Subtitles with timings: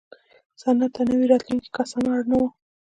[0.61, 2.47] صنعت ته نوي راتلونکي کسان اړ نه وو.